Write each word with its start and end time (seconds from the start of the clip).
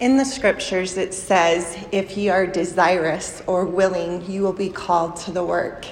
In 0.00 0.16
the 0.16 0.24
scriptures, 0.24 0.96
it 0.96 1.12
says, 1.12 1.76
If 1.90 2.16
ye 2.16 2.28
are 2.28 2.46
desirous 2.46 3.42
or 3.48 3.64
willing, 3.64 4.30
you 4.30 4.42
will 4.42 4.52
be 4.52 4.68
called 4.68 5.16
to 5.16 5.32
the 5.32 5.42
work. 5.42 5.86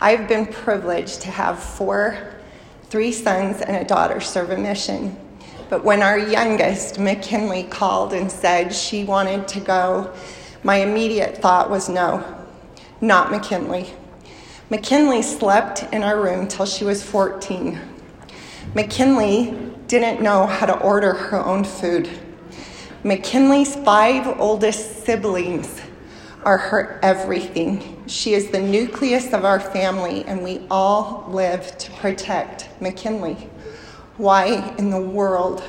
I've 0.00 0.26
been 0.26 0.44
privileged 0.44 1.20
to 1.20 1.30
have 1.30 1.62
four, 1.62 2.34
three 2.90 3.12
sons 3.12 3.60
and 3.60 3.76
a 3.76 3.84
daughter 3.84 4.20
serve 4.20 4.50
a 4.50 4.56
mission. 4.56 5.16
But 5.70 5.84
when 5.84 6.02
our 6.02 6.18
youngest, 6.18 6.98
McKinley, 6.98 7.62
called 7.62 8.12
and 8.12 8.30
said 8.30 8.74
she 8.74 9.04
wanted 9.04 9.46
to 9.48 9.60
go, 9.60 10.12
my 10.64 10.78
immediate 10.78 11.38
thought 11.38 11.70
was 11.70 11.88
no, 11.88 12.24
not 13.00 13.30
McKinley. 13.30 13.94
McKinley 14.68 15.22
slept 15.22 15.84
in 15.92 16.02
our 16.02 16.20
room 16.20 16.48
till 16.48 16.66
she 16.66 16.84
was 16.84 17.04
14. 17.04 17.78
McKinley 18.74 19.56
didn't 19.86 20.20
know 20.20 20.44
how 20.44 20.66
to 20.66 20.76
order 20.80 21.14
her 21.14 21.38
own 21.38 21.62
food. 21.62 22.10
McKinley's 23.06 23.76
five 23.76 24.40
oldest 24.40 25.04
siblings 25.04 25.80
are 26.42 26.58
her 26.58 26.98
everything. 27.04 28.02
She 28.08 28.34
is 28.34 28.50
the 28.50 28.58
nucleus 28.60 29.32
of 29.32 29.44
our 29.44 29.60
family, 29.60 30.24
and 30.24 30.42
we 30.42 30.66
all 30.72 31.24
live 31.28 31.78
to 31.78 31.92
protect 31.92 32.68
McKinley. 32.80 33.48
Why 34.16 34.74
in 34.76 34.90
the 34.90 35.00
world 35.00 35.62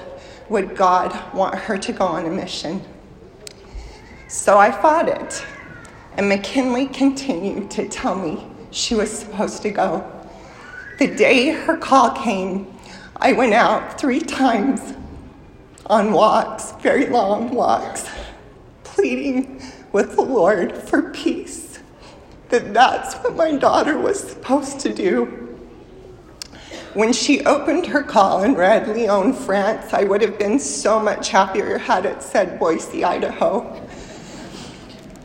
would 0.50 0.76
God 0.76 1.16
want 1.32 1.54
her 1.54 1.78
to 1.78 1.94
go 1.94 2.06
on 2.06 2.26
a 2.26 2.32
mission? 2.32 2.82
So 4.28 4.58
I 4.58 4.72
fought 4.72 5.08
it, 5.08 5.46
and 6.14 6.28
McKinley 6.28 6.88
continued 6.88 7.70
to 7.70 7.88
tell 7.88 8.16
me 8.16 8.48
she 8.72 8.96
was 8.96 9.12
supposed 9.12 9.62
to 9.62 9.70
go. 9.70 10.12
The 10.98 11.14
day 11.16 11.52
her 11.52 11.78
call 11.78 12.10
came, 12.14 12.76
I 13.18 13.34
went 13.34 13.54
out 13.54 14.02
three 14.02 14.22
times 14.22 14.96
on 15.88 16.12
walks, 16.12 16.74
very 16.82 17.08
long 17.08 17.50
walks, 17.54 18.10
pleading 18.84 19.62
with 19.94 20.16
the 20.16 20.22
Lord 20.22 20.78
for 20.78 21.12
peace, 21.12 21.80
that 22.50 22.74
that's 22.74 23.16
what 23.16 23.36
my 23.36 23.54
daughter 23.54 23.98
was 23.98 24.20
supposed 24.20 24.80
to 24.82 24.94
do. 24.94 25.44
When 26.94 27.14
she 27.14 27.46
opened 27.46 27.86
her 27.88 28.04
call 28.04 28.44
and 28.44 28.58
read 28.58 28.88
Lyon, 28.88 29.32
France, 29.32 29.94
I 29.94 30.04
would 30.04 30.22
have 30.22 30.38
been 30.38 30.60
so 30.60 31.00
much 31.00 31.30
happier 31.30 31.78
had 31.78 32.06
it 32.06 32.22
said 32.22 32.60
Boise, 32.60 33.04
Idaho. 33.04 33.82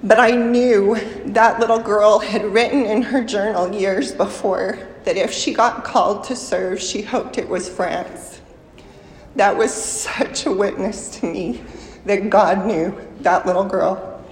But 0.04 0.18
I 0.18 0.32
knew 0.32 0.96
that 1.26 1.60
little 1.60 1.78
girl 1.78 2.18
had 2.18 2.44
written 2.44 2.84
in 2.84 3.02
her 3.02 3.24
journal 3.24 3.72
years 3.72 4.12
before 4.12 4.78
that 5.04 5.16
if 5.16 5.32
she 5.32 5.54
got 5.54 5.84
called 5.84 6.24
to 6.24 6.36
serve, 6.36 6.80
she 6.80 7.02
hoped 7.02 7.38
it 7.38 7.48
was 7.48 7.68
France. 7.68 8.41
That 9.36 9.56
was 9.56 9.72
such 9.72 10.46
a 10.46 10.52
witness 10.52 11.18
to 11.20 11.26
me 11.26 11.62
that 12.04 12.28
God 12.30 12.66
knew 12.66 12.96
that 13.20 13.46
little 13.46 13.64
girl. 13.64 14.24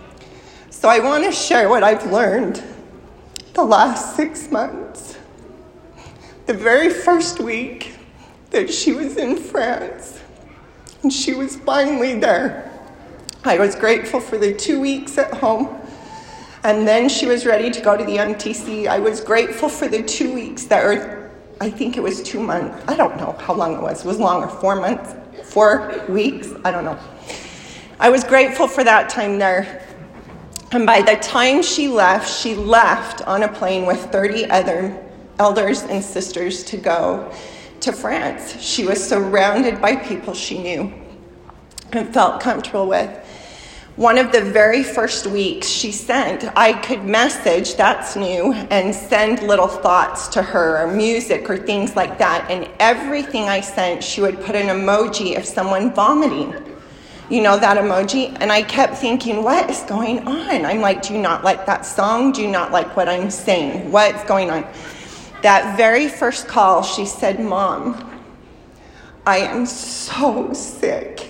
So 0.70 0.88
I 0.88 0.98
want 1.00 1.24
to 1.24 1.32
share 1.32 1.68
what 1.68 1.82
I've 1.82 2.10
learned 2.10 2.62
the 3.54 3.64
last 3.64 4.16
six 4.16 4.50
months. 4.50 5.18
The 6.46 6.54
very 6.54 6.90
first 6.90 7.40
week 7.40 7.94
that 8.50 8.72
she 8.72 8.92
was 8.92 9.16
in 9.16 9.36
France, 9.36 10.20
and 11.02 11.12
she 11.12 11.34
was 11.34 11.56
finally 11.56 12.18
there. 12.18 12.70
I 13.44 13.58
was 13.58 13.74
grateful 13.74 14.20
for 14.20 14.36
the 14.36 14.52
two 14.52 14.80
weeks 14.80 15.16
at 15.16 15.32
home. 15.32 15.76
And 16.62 16.86
then 16.86 17.08
she 17.08 17.26
was 17.26 17.46
ready 17.46 17.70
to 17.70 17.80
go 17.80 17.96
to 17.96 18.04
the 18.04 18.18
MTC. 18.18 18.86
I 18.86 18.98
was 18.98 19.22
grateful 19.22 19.68
for 19.70 19.88
the 19.88 20.02
two 20.02 20.32
weeks 20.34 20.64
that 20.64 20.84
were 20.84 21.19
I 21.62 21.68
think 21.68 21.98
it 21.98 22.02
was 22.02 22.22
two 22.22 22.40
months. 22.40 22.82
I 22.88 22.96
don't 22.96 23.18
know 23.18 23.32
how 23.38 23.52
long 23.52 23.74
it 23.74 23.82
was. 23.82 24.02
It 24.02 24.08
was 24.08 24.18
longer, 24.18 24.48
four 24.48 24.76
months, 24.76 25.14
four 25.44 26.04
weeks. 26.08 26.48
I 26.64 26.70
don't 26.70 26.86
know. 26.86 26.98
I 27.98 28.08
was 28.08 28.24
grateful 28.24 28.66
for 28.66 28.82
that 28.82 29.10
time 29.10 29.38
there. 29.38 29.86
And 30.72 30.86
by 30.86 31.02
the 31.02 31.16
time 31.16 31.62
she 31.62 31.86
left, 31.86 32.32
she 32.32 32.54
left 32.54 33.20
on 33.28 33.42
a 33.42 33.48
plane 33.48 33.84
with 33.84 34.00
30 34.06 34.46
other 34.46 35.06
elders 35.38 35.82
and 35.82 36.02
sisters 36.02 36.64
to 36.64 36.78
go 36.78 37.30
to 37.80 37.92
France. 37.92 38.58
She 38.58 38.86
was 38.86 39.06
surrounded 39.06 39.82
by 39.82 39.96
people 39.96 40.32
she 40.32 40.62
knew 40.62 40.92
and 41.92 42.14
felt 42.14 42.40
comfortable 42.40 42.86
with 42.86 43.19
one 44.00 44.16
of 44.16 44.32
the 44.32 44.40
very 44.40 44.82
first 44.82 45.26
weeks 45.26 45.68
she 45.68 45.92
sent, 45.92 46.50
I 46.56 46.72
could 46.72 47.04
message, 47.04 47.74
that's 47.74 48.16
new, 48.16 48.54
and 48.70 48.94
send 48.94 49.42
little 49.42 49.68
thoughts 49.68 50.26
to 50.28 50.40
her, 50.42 50.82
or 50.82 50.90
music, 50.90 51.50
or 51.50 51.58
things 51.58 51.94
like 51.94 52.16
that. 52.16 52.50
And 52.50 52.66
everything 52.78 53.50
I 53.50 53.60
sent, 53.60 54.02
she 54.02 54.22
would 54.22 54.40
put 54.40 54.56
an 54.56 54.68
emoji 54.68 55.36
of 55.36 55.44
someone 55.44 55.92
vomiting. 55.92 56.54
You 57.28 57.42
know 57.42 57.58
that 57.58 57.76
emoji? 57.76 58.34
And 58.40 58.50
I 58.50 58.62
kept 58.62 58.96
thinking, 58.96 59.44
what 59.44 59.68
is 59.68 59.82
going 59.82 60.26
on? 60.26 60.64
I'm 60.64 60.80
like, 60.80 61.02
do 61.02 61.12
you 61.12 61.20
not 61.20 61.44
like 61.44 61.66
that 61.66 61.84
song? 61.84 62.32
Do 62.32 62.40
you 62.40 62.48
not 62.48 62.72
like 62.72 62.96
what 62.96 63.06
I'm 63.06 63.30
saying? 63.30 63.92
What's 63.92 64.24
going 64.24 64.48
on? 64.48 64.66
That 65.42 65.76
very 65.76 66.08
first 66.08 66.48
call, 66.48 66.82
she 66.82 67.04
said, 67.04 67.38
Mom, 67.38 68.02
I 69.26 69.40
am 69.40 69.66
so 69.66 70.54
sick. 70.54 71.29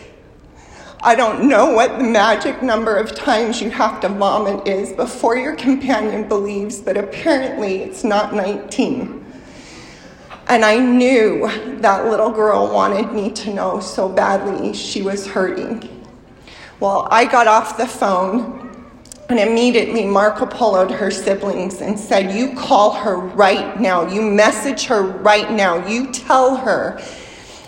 I 1.02 1.14
don't 1.14 1.48
know 1.48 1.72
what 1.72 1.96
the 1.96 2.04
magic 2.04 2.62
number 2.62 2.98
of 2.98 3.14
times 3.14 3.62
you 3.62 3.70
have 3.70 4.02
to 4.02 4.08
vomit 4.10 4.68
is 4.68 4.92
before 4.92 5.34
your 5.34 5.56
companion 5.56 6.28
believes, 6.28 6.78
but 6.78 6.98
apparently 6.98 7.78
it's 7.82 8.04
not 8.04 8.34
19. 8.34 9.24
And 10.48 10.62
I 10.62 10.78
knew 10.78 11.48
that 11.80 12.04
little 12.04 12.30
girl 12.30 12.70
wanted 12.70 13.12
me 13.14 13.30
to 13.30 13.54
know 13.54 13.80
so 13.80 14.10
badly 14.10 14.74
she 14.74 15.00
was 15.00 15.26
hurting. 15.26 15.88
Well, 16.80 17.08
I 17.10 17.24
got 17.24 17.46
off 17.46 17.78
the 17.78 17.86
phone 17.86 18.60
and 19.30 19.38
immediately 19.38 20.04
Marco 20.04 20.44
Poloed 20.44 20.90
her 20.90 21.10
siblings 21.10 21.80
and 21.80 21.98
said, 21.98 22.36
You 22.36 22.54
call 22.54 22.92
her 22.92 23.16
right 23.16 23.80
now. 23.80 24.06
You 24.06 24.20
message 24.20 24.84
her 24.84 25.02
right 25.02 25.50
now. 25.50 25.86
You 25.86 26.12
tell 26.12 26.56
her 26.56 27.00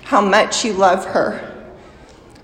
how 0.03 0.21
much 0.21 0.67
you 0.67 0.75
love 0.75 1.07
her. 1.07 1.52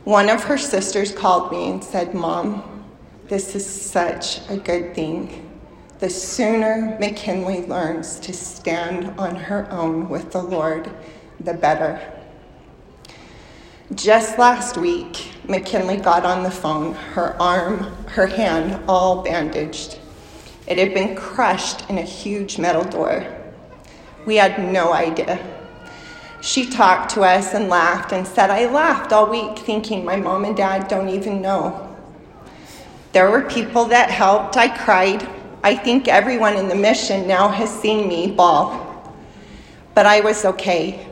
One 0.09 0.31
of 0.31 0.45
her 0.45 0.57
sisters 0.57 1.13
called 1.13 1.53
me 1.53 1.69
and 1.69 1.85
said, 1.85 2.15
Mom, 2.15 2.83
this 3.27 3.55
is 3.55 3.67
such 3.67 4.41
a 4.49 4.57
good 4.57 4.95
thing. 4.95 5.51
The 5.99 6.09
sooner 6.09 6.97
McKinley 6.99 7.67
learns 7.67 8.19
to 8.21 8.33
stand 8.33 9.09
on 9.21 9.37
her 9.37 9.71
own 9.71 10.09
with 10.09 10.33
the 10.33 10.41
Lord, 10.41 10.91
the 11.41 11.53
better. 11.53 12.01
Just 13.95 14.39
last 14.39 14.79
week, 14.79 15.31
McKinley 15.47 15.99
got 15.99 16.25
on 16.25 16.43
the 16.43 16.51
phone, 16.51 16.95
her 16.95 17.37
arm, 17.39 17.81
her 18.07 18.29
hand 18.29 18.83
all 18.89 19.23
bandaged. 19.23 19.99
It 20.67 20.79
had 20.79 20.95
been 20.95 21.17
crushed 21.17 21.85
in 21.91 21.99
a 21.99 22.03
huge 22.03 22.57
metal 22.57 22.85
door. 22.85 23.27
We 24.25 24.37
had 24.37 24.73
no 24.73 24.95
idea 24.95 25.58
she 26.41 26.69
talked 26.71 27.11
to 27.11 27.23
us 27.23 27.55
and 27.55 27.69
laughed 27.69 28.13
and 28.13 28.27
said, 28.27 28.51
I 28.51 28.67
laughed 28.71 29.13
all 29.13 29.29
week 29.29 29.59
thinking 29.59 30.05
my 30.05 30.17
mom 30.17 30.45
and 30.45 30.57
dad 30.57 30.89
don't 30.89 31.09
even 31.09 31.43
know. 31.43 31.85
There 33.13 33.31
were 33.31 33.43
people 33.43 33.87
that 33.87 34.11
helped. 34.11 34.57
I 34.57 34.77
cried. 34.77 35.29
I 35.65 35.75
think 35.75 36.07
everyone 36.07 36.57
in 36.57 36.69
the 36.69 36.75
mission 36.75 37.27
now 37.27 37.49
has 37.49 37.71
seen 37.71 38.09
me 38.09 38.31
bawl. 38.31 39.15
But 39.95 40.07
I 40.07 40.21
was 40.21 40.45
okay. 40.45 41.07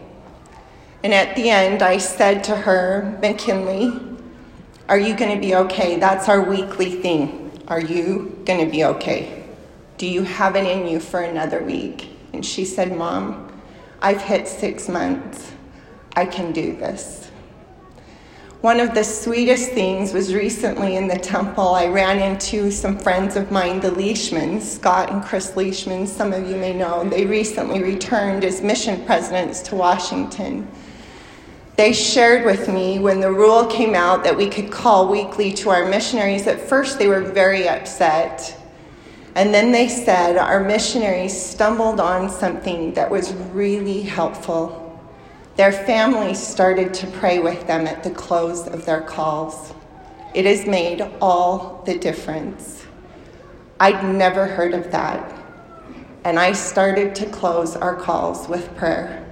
And 1.02 1.12
at 1.12 1.34
the 1.34 1.50
end, 1.50 1.82
I 1.82 1.98
said 1.98 2.44
to 2.44 2.56
her, 2.56 3.18
McKinley, 3.20 4.00
are 4.88 4.98
you 4.98 5.16
going 5.16 5.34
to 5.34 5.40
be 5.40 5.56
okay? 5.56 5.98
That's 5.98 6.28
our 6.28 6.40
weekly 6.40 7.00
thing. 7.02 7.50
Are 7.66 7.80
you 7.80 8.40
going 8.44 8.64
to 8.64 8.70
be 8.70 8.84
okay? 8.84 9.44
Do 9.98 10.06
you 10.06 10.22
have 10.22 10.54
it 10.54 10.64
in 10.64 10.86
you 10.86 11.00
for 11.00 11.20
another 11.20 11.62
week? 11.62 12.10
And 12.32 12.46
she 12.46 12.64
said, 12.64 12.96
Mom, 12.96 13.45
I've 14.02 14.20
hit 14.20 14.46
six 14.46 14.88
months. 14.88 15.52
I 16.14 16.24
can 16.26 16.52
do 16.52 16.76
this. 16.76 17.30
One 18.62 18.80
of 18.80 18.94
the 18.94 19.04
sweetest 19.04 19.70
things 19.72 20.12
was 20.12 20.34
recently 20.34 20.96
in 20.96 21.06
the 21.06 21.18
temple, 21.18 21.74
I 21.74 21.86
ran 21.86 22.18
into 22.18 22.70
some 22.70 22.98
friends 22.98 23.36
of 23.36 23.52
mine, 23.52 23.80
the 23.80 23.90
Leishmans, 23.90 24.62
Scott 24.62 25.12
and 25.12 25.22
Chris 25.22 25.54
Leishman. 25.56 26.06
Some 26.06 26.32
of 26.32 26.48
you 26.48 26.56
may 26.56 26.72
know. 26.72 27.08
They 27.08 27.26
recently 27.26 27.82
returned 27.82 28.44
as 28.44 28.62
mission 28.62 29.04
presidents 29.04 29.60
to 29.64 29.76
Washington. 29.76 30.66
They 31.76 31.92
shared 31.92 32.46
with 32.46 32.68
me 32.68 32.98
when 32.98 33.20
the 33.20 33.30
rule 33.30 33.66
came 33.66 33.94
out 33.94 34.24
that 34.24 34.36
we 34.36 34.48
could 34.48 34.72
call 34.72 35.06
weekly 35.06 35.52
to 35.52 35.68
our 35.68 35.86
missionaries. 35.86 36.46
At 36.46 36.58
first, 36.58 36.98
they 36.98 37.06
were 37.06 37.20
very 37.20 37.68
upset. 37.68 38.55
And 39.36 39.52
then 39.52 39.70
they 39.70 39.86
said 39.86 40.38
our 40.38 40.64
missionaries 40.64 41.38
stumbled 41.38 42.00
on 42.00 42.30
something 42.30 42.94
that 42.94 43.10
was 43.10 43.34
really 43.52 44.00
helpful. 44.00 44.98
Their 45.56 45.72
families 45.72 46.38
started 46.38 46.94
to 46.94 47.06
pray 47.08 47.38
with 47.38 47.66
them 47.66 47.86
at 47.86 48.02
the 48.02 48.10
close 48.10 48.66
of 48.66 48.86
their 48.86 49.02
calls. 49.02 49.74
It 50.32 50.46
has 50.46 50.66
made 50.66 51.02
all 51.20 51.82
the 51.84 51.98
difference. 51.98 52.86
I'd 53.78 54.02
never 54.06 54.46
heard 54.46 54.72
of 54.72 54.90
that. 54.92 55.34
And 56.24 56.38
I 56.38 56.52
started 56.52 57.14
to 57.16 57.26
close 57.26 57.76
our 57.76 57.94
calls 57.94 58.48
with 58.48 58.74
prayer. 58.74 59.22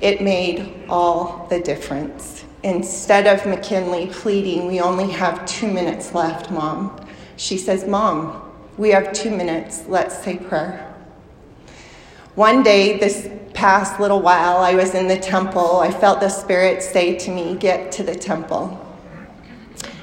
It 0.00 0.22
made 0.22 0.84
all 0.88 1.48
the 1.50 1.58
difference. 1.58 2.44
Instead 2.62 3.26
of 3.26 3.44
McKinley 3.46 4.06
pleading, 4.06 4.68
We 4.68 4.80
only 4.80 5.10
have 5.10 5.44
two 5.44 5.66
minutes 5.66 6.14
left, 6.14 6.52
Mom, 6.52 7.04
she 7.36 7.58
says, 7.58 7.84
Mom, 7.84 8.47
we 8.78 8.90
have 8.90 9.12
two 9.12 9.30
minutes. 9.30 9.84
Let's 9.88 10.22
say 10.22 10.38
prayer. 10.38 10.94
One 12.36 12.62
day, 12.62 12.96
this 12.98 13.28
past 13.52 13.98
little 13.98 14.22
while, 14.22 14.58
I 14.58 14.74
was 14.74 14.94
in 14.94 15.08
the 15.08 15.18
temple. 15.18 15.78
I 15.78 15.90
felt 15.90 16.20
the 16.20 16.28
Spirit 16.28 16.80
say 16.82 17.18
to 17.18 17.30
me, 17.32 17.56
Get 17.56 17.90
to 17.92 18.04
the 18.04 18.14
temple. 18.14 18.86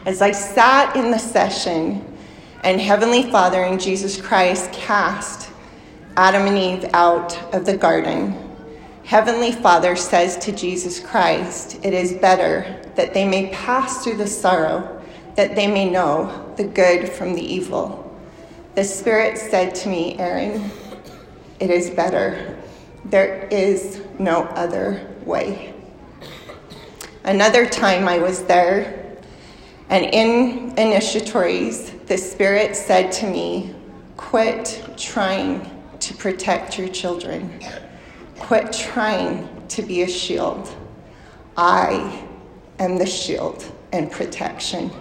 As 0.05 0.21
I 0.21 0.31
sat 0.31 0.95
in 0.97 1.09
the 1.09 1.17
session, 1.17 2.05
and 2.63 2.81
Heavenly 2.81 3.31
Father 3.31 3.63
and 3.63 3.79
Jesus 3.79 4.19
Christ 4.19 4.71
cast 4.73 5.49
Adam 6.17 6.47
and 6.47 6.57
Eve 6.57 6.89
out 6.93 7.53
of 7.53 7.65
the 7.65 7.77
garden, 7.77 8.35
Heavenly 9.05 9.53
Father 9.53 9.95
says 9.95 10.35
to 10.39 10.51
Jesus 10.51 10.99
Christ, 10.99 11.79
It 11.83 11.93
is 11.93 12.13
better 12.13 12.81
that 12.95 13.13
they 13.13 13.25
may 13.25 13.51
pass 13.51 14.03
through 14.03 14.17
the 14.17 14.27
sorrow, 14.27 15.01
that 15.35 15.55
they 15.55 15.67
may 15.67 15.89
know 15.89 16.53
the 16.57 16.65
good 16.65 17.07
from 17.07 17.35
the 17.35 17.41
evil. 17.41 18.04
The 18.75 18.83
Spirit 18.83 19.37
said 19.37 19.73
to 19.75 19.89
me, 19.89 20.19
Erin, 20.19 20.69
it 21.61 21.69
is 21.69 21.89
better. 21.89 22.57
There 23.05 23.47
is 23.49 24.01
no 24.19 24.43
other 24.43 25.15
way. 25.23 25.73
Another 27.23 27.65
time 27.65 28.05
I 28.09 28.19
was 28.19 28.43
there, 28.43 29.17
and 29.87 30.03
in 30.03 30.75
initiatories, 30.75 32.05
the 32.07 32.17
Spirit 32.17 32.75
said 32.75 33.13
to 33.13 33.29
me, 33.29 33.73
Quit 34.17 34.83
trying 34.97 35.71
to 36.01 36.13
protect 36.13 36.77
your 36.77 36.89
children. 36.89 37.57
Quit 38.39 38.73
trying 38.73 39.65
to 39.69 39.83
be 39.83 40.01
a 40.01 40.07
shield. 40.07 40.75
I 41.55 42.27
am 42.79 42.97
the 42.97 43.05
shield 43.05 43.71
and 43.93 44.11
protection. 44.11 44.91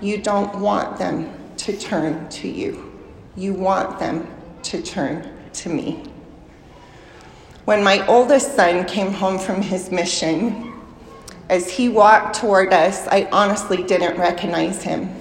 You 0.00 0.20
don't 0.20 0.58
want 0.58 0.98
them 0.98 1.32
to 1.58 1.76
turn 1.76 2.28
to 2.30 2.48
you, 2.48 2.87
you 3.38 3.54
want 3.54 3.98
them 4.00 4.26
to 4.64 4.82
turn 4.82 5.32
to 5.52 5.68
me. 5.68 6.02
When 7.64 7.84
my 7.84 8.04
oldest 8.06 8.56
son 8.56 8.84
came 8.84 9.12
home 9.12 9.38
from 9.38 9.62
his 9.62 9.92
mission, 9.92 10.72
as 11.48 11.70
he 11.70 11.88
walked 11.88 12.40
toward 12.40 12.72
us, 12.72 13.06
I 13.06 13.28
honestly 13.30 13.82
didn't 13.82 14.18
recognize 14.18 14.82
him. 14.82 15.14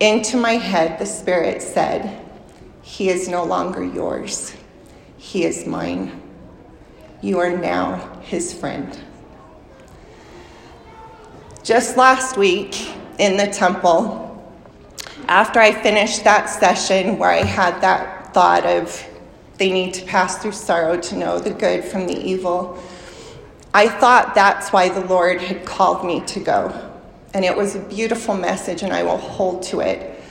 Into 0.00 0.36
my 0.36 0.52
head, 0.52 0.98
the 0.98 1.06
Spirit 1.06 1.60
said, 1.60 2.24
He 2.82 3.08
is 3.08 3.28
no 3.28 3.44
longer 3.44 3.84
yours, 3.84 4.54
He 5.16 5.44
is 5.44 5.66
mine. 5.66 6.22
You 7.20 7.40
are 7.40 7.56
now 7.56 8.20
His 8.22 8.54
friend. 8.54 8.96
Just 11.64 11.96
last 11.96 12.36
week 12.36 12.90
in 13.18 13.36
the 13.36 13.48
temple, 13.48 14.27
after 15.26 15.60
I 15.60 15.72
finished 15.72 16.24
that 16.24 16.46
session 16.46 17.18
where 17.18 17.30
I 17.30 17.42
had 17.42 17.80
that 17.80 18.32
thought 18.32 18.64
of 18.64 19.04
they 19.58 19.72
need 19.72 19.92
to 19.94 20.04
pass 20.04 20.38
through 20.38 20.52
sorrow 20.52 20.98
to 21.00 21.16
know 21.16 21.38
the 21.40 21.50
good 21.50 21.84
from 21.84 22.06
the 22.06 22.16
evil. 22.16 22.78
I 23.74 23.88
thought 23.88 24.34
that's 24.34 24.72
why 24.72 24.88
the 24.88 25.04
Lord 25.06 25.40
had 25.40 25.66
called 25.66 26.06
me 26.06 26.20
to 26.26 26.40
go. 26.40 26.92
And 27.34 27.44
it 27.44 27.56
was 27.56 27.74
a 27.74 27.80
beautiful 27.80 28.34
message, 28.34 28.82
and 28.82 28.92
I 28.92 29.02
will 29.02 29.18
hold 29.18 29.62
to 29.64 29.80
it. 29.80 30.22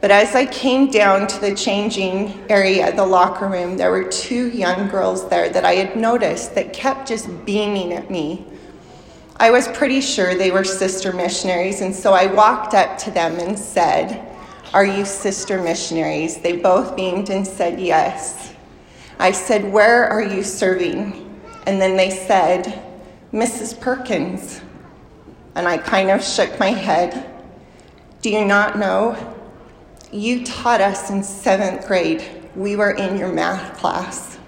But 0.00 0.12
as 0.12 0.36
I 0.36 0.46
came 0.46 0.90
down 0.90 1.26
to 1.26 1.40
the 1.40 1.54
changing 1.54 2.44
area, 2.48 2.94
the 2.94 3.04
locker 3.04 3.48
room, 3.48 3.76
there 3.76 3.90
were 3.90 4.04
two 4.04 4.48
young 4.50 4.88
girls 4.88 5.28
there 5.28 5.50
that 5.50 5.64
I 5.64 5.74
had 5.74 5.96
noticed 5.96 6.54
that 6.54 6.72
kept 6.72 7.08
just 7.08 7.44
beaming 7.44 7.92
at 7.92 8.08
me. 8.10 8.46
I 9.36 9.50
was 9.50 9.66
pretty 9.68 10.00
sure 10.00 10.34
they 10.34 10.52
were 10.52 10.64
sister 10.64 11.12
missionaries, 11.12 11.80
and 11.80 11.94
so 11.94 12.12
I 12.12 12.26
walked 12.26 12.74
up 12.74 12.96
to 12.98 13.10
them 13.10 13.38
and 13.40 13.58
said, 13.58 14.27
Are 14.74 14.84
you 14.84 15.06
sister 15.06 15.62
missionaries? 15.62 16.38
They 16.38 16.58
both 16.58 16.94
beamed 16.94 17.30
and 17.30 17.46
said, 17.46 17.80
Yes. 17.80 18.54
I 19.18 19.32
said, 19.32 19.72
Where 19.72 20.04
are 20.04 20.22
you 20.22 20.42
serving? 20.42 21.40
And 21.66 21.80
then 21.80 21.96
they 21.96 22.10
said, 22.10 22.82
Mrs. 23.32 23.80
Perkins. 23.80 24.60
And 25.54 25.66
I 25.66 25.78
kind 25.78 26.10
of 26.10 26.22
shook 26.22 26.58
my 26.60 26.70
head. 26.70 27.30
Do 28.20 28.30
you 28.30 28.44
not 28.44 28.78
know? 28.78 29.34
You 30.12 30.44
taught 30.44 30.82
us 30.82 31.10
in 31.10 31.22
seventh 31.22 31.86
grade. 31.86 32.24
We 32.54 32.76
were 32.76 32.92
in 32.92 33.16
your 33.16 33.32
math 33.32 33.78
class. 33.78 34.38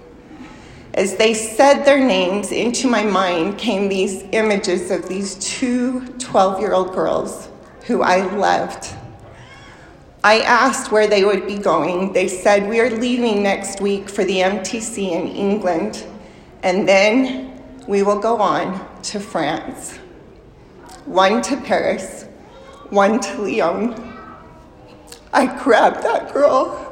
As 0.92 1.16
they 1.16 1.32
said 1.32 1.84
their 1.84 2.04
names, 2.04 2.52
into 2.52 2.88
my 2.88 3.04
mind 3.04 3.56
came 3.58 3.88
these 3.88 4.24
images 4.32 4.90
of 4.90 5.08
these 5.08 5.36
two 5.36 6.06
12 6.18 6.60
year 6.60 6.74
old 6.74 6.92
girls 6.92 7.48
who 7.86 8.02
I 8.02 8.22
loved 8.36 8.94
I 10.22 10.40
asked 10.40 10.92
where 10.92 11.06
they 11.06 11.24
would 11.24 11.46
be 11.46 11.56
going. 11.56 12.12
They 12.12 12.28
said, 12.28 12.68
We 12.68 12.78
are 12.80 12.90
leaving 12.90 13.42
next 13.42 13.80
week 13.80 14.10
for 14.10 14.22
the 14.22 14.40
MTC 14.40 15.12
in 15.12 15.28
England, 15.28 16.04
and 16.62 16.86
then 16.86 17.62
we 17.88 18.02
will 18.02 18.18
go 18.18 18.36
on 18.36 18.86
to 19.04 19.18
France. 19.18 19.96
One 21.06 21.40
to 21.42 21.56
Paris, 21.56 22.24
one 22.90 23.18
to 23.20 23.40
Lyon. 23.40 23.94
I 25.32 25.46
grabbed 25.62 26.02
that 26.02 26.34
girl 26.34 26.86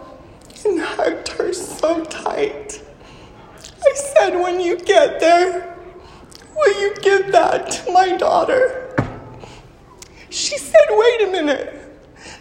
and 0.64 0.80
hugged 0.80 1.28
her 1.28 1.52
so 1.52 2.04
tight. 2.04 2.82
I 3.84 3.94
said, 3.94 4.36
When 4.36 4.58
you 4.58 4.78
get 4.78 5.20
there, 5.20 5.76
will 6.56 6.80
you 6.80 6.94
give 7.02 7.30
that 7.32 7.70
to 7.72 7.92
my 7.92 8.16
daughter? 8.16 8.96
She 10.30 10.56
said, 10.56 10.86
Wait 10.88 11.28
a 11.28 11.30
minute. 11.30 11.87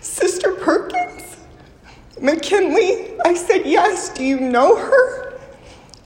Sister 0.08 0.54
Perkins? 0.54 1.38
McKinley? 2.20 3.20
I 3.24 3.34
said, 3.34 3.66
Yes. 3.66 4.10
Do 4.10 4.24
you 4.24 4.40
know 4.40 4.76
her? 4.78 5.40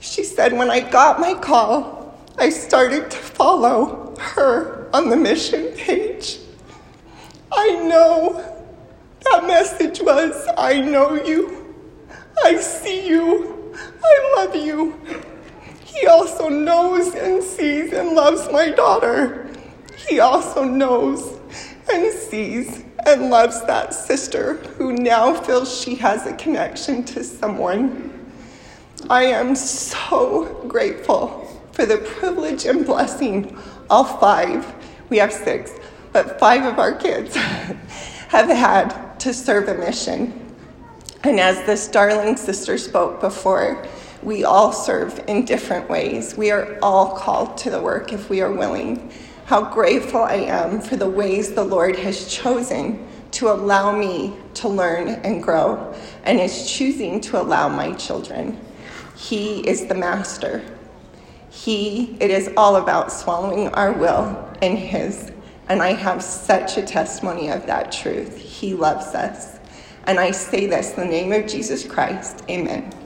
She 0.00 0.24
said, 0.24 0.52
When 0.52 0.70
I 0.70 0.80
got 0.80 1.20
my 1.20 1.34
call, 1.34 2.18
I 2.36 2.50
started 2.50 3.10
to 3.10 3.16
follow 3.16 4.14
her 4.18 4.90
on 4.92 5.08
the 5.08 5.16
mission 5.16 5.68
page. 5.76 6.38
I 7.52 7.70
know 7.84 8.52
that 9.24 9.46
message 9.46 10.00
was 10.02 10.48
I 10.58 10.80
know 10.80 11.14
you, 11.14 11.74
I 12.44 12.56
see 12.56 13.06
you, 13.06 13.74
I 14.02 14.34
love 14.36 14.56
you. 14.56 15.00
He 15.84 16.06
also 16.06 16.48
knows 16.48 17.14
and 17.14 17.42
sees 17.42 17.92
and 17.92 18.14
loves 18.14 18.50
my 18.50 18.70
daughter. 18.70 19.48
He 20.08 20.18
also 20.18 20.64
knows 20.64 21.38
and 21.92 22.12
sees 22.12 22.81
and 23.06 23.30
loves 23.30 23.64
that 23.64 23.92
sister 23.94 24.54
who 24.78 24.92
now 24.92 25.34
feels 25.34 25.80
she 25.80 25.94
has 25.96 26.26
a 26.26 26.34
connection 26.34 27.04
to 27.04 27.24
someone. 27.24 28.10
I 29.10 29.24
am 29.24 29.56
so 29.56 30.64
grateful 30.68 31.42
for 31.72 31.86
the 31.86 31.98
privilege 31.98 32.66
and 32.66 32.86
blessing 32.86 33.58
all 33.90 34.04
five, 34.04 34.74
we 35.10 35.18
have 35.18 35.32
six, 35.32 35.72
but 36.12 36.38
five 36.38 36.64
of 36.64 36.78
our 36.78 36.94
kids 36.94 37.34
have 38.28 38.48
had 38.48 39.18
to 39.20 39.34
serve 39.34 39.68
a 39.68 39.74
mission. 39.74 40.38
And 41.24 41.38
as 41.38 41.64
this 41.66 41.88
darling 41.88 42.36
sister 42.36 42.78
spoke 42.78 43.20
before, 43.20 43.86
we 44.22 44.44
all 44.44 44.72
serve 44.72 45.22
in 45.26 45.44
different 45.44 45.90
ways. 45.90 46.36
We 46.36 46.50
are 46.50 46.78
all 46.80 47.16
called 47.16 47.56
to 47.58 47.70
the 47.70 47.80
work 47.80 48.12
if 48.12 48.30
we 48.30 48.40
are 48.40 48.52
willing 48.52 49.12
how 49.52 49.60
grateful 49.60 50.22
I 50.22 50.36
am 50.36 50.80
for 50.80 50.96
the 50.96 51.10
ways 51.10 51.52
the 51.52 51.62
Lord 51.62 51.94
has 51.96 52.26
chosen 52.26 53.06
to 53.32 53.52
allow 53.52 53.94
me 53.94 54.34
to 54.54 54.66
learn 54.66 55.08
and 55.08 55.42
grow 55.42 55.94
and 56.24 56.40
is 56.40 56.72
choosing 56.72 57.20
to 57.20 57.38
allow 57.38 57.68
my 57.68 57.92
children. 57.96 58.58
He 59.14 59.60
is 59.68 59.84
the 59.88 59.94
master. 59.94 60.64
He, 61.50 62.16
it 62.18 62.30
is 62.30 62.48
all 62.56 62.76
about 62.76 63.12
swallowing 63.12 63.68
our 63.74 63.92
will 63.92 64.50
in 64.62 64.74
His. 64.74 65.30
And 65.68 65.82
I 65.82 65.92
have 65.92 66.22
such 66.22 66.78
a 66.78 66.82
testimony 66.82 67.50
of 67.50 67.66
that 67.66 67.92
truth. 67.92 68.34
He 68.38 68.72
loves 68.72 69.08
us. 69.08 69.58
And 70.06 70.18
I 70.18 70.30
say 70.30 70.64
this 70.64 70.96
in 70.96 71.00
the 71.00 71.04
name 71.04 71.30
of 71.30 71.46
Jesus 71.46 71.84
Christ. 71.84 72.42
Amen. 72.48 73.01